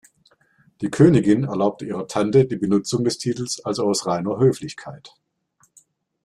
Die 0.81 0.89
Königin 0.89 1.43
erlaubte 1.43 1.85
ihrer 1.85 2.07
Tante 2.07 2.47
die 2.47 2.55
Benutzung 2.55 3.03
des 3.03 3.19
Titels 3.19 3.63
also 3.63 3.87
aus 3.87 4.07
reiner 4.07 4.39
Höflichkeit. 4.39 5.13